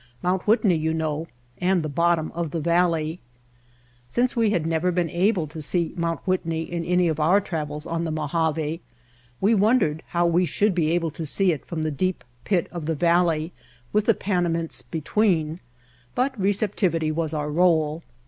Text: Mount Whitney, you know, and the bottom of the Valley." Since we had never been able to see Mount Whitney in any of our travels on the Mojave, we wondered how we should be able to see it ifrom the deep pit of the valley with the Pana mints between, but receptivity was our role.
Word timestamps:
Mount 0.23 0.47
Whitney, 0.47 0.73
you 0.77 0.95
know, 0.95 1.27
and 1.59 1.83
the 1.83 1.87
bottom 1.87 2.31
of 2.31 2.49
the 2.49 2.59
Valley." 2.59 3.19
Since 4.07 4.35
we 4.35 4.49
had 4.49 4.65
never 4.65 4.91
been 4.91 5.11
able 5.11 5.45
to 5.45 5.61
see 5.61 5.93
Mount 5.95 6.21
Whitney 6.25 6.63
in 6.63 6.83
any 6.83 7.07
of 7.07 7.19
our 7.19 7.39
travels 7.39 7.85
on 7.85 8.03
the 8.03 8.09
Mojave, 8.09 8.81
we 9.39 9.53
wondered 9.53 10.01
how 10.07 10.25
we 10.25 10.43
should 10.43 10.73
be 10.73 10.89
able 10.89 11.11
to 11.11 11.23
see 11.23 11.51
it 11.51 11.67
ifrom 11.67 11.83
the 11.83 11.91
deep 11.91 12.23
pit 12.45 12.67
of 12.71 12.87
the 12.87 12.95
valley 12.95 13.53
with 13.93 14.05
the 14.05 14.15
Pana 14.15 14.49
mints 14.49 14.81
between, 14.81 15.59
but 16.15 16.33
receptivity 16.41 17.11
was 17.11 17.31
our 17.31 17.51
role. 17.51 18.01